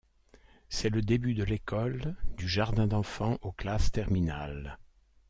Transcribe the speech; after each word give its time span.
C'est 0.67 0.89
le 0.89 1.03
début 1.03 1.35
de 1.35 1.43
l'école, 1.43 2.15
du 2.35 2.47
jardin 2.49 2.87
d'enfant 2.87 3.37
aux 3.43 3.51
classes 3.51 3.91
terminales. 3.91 4.79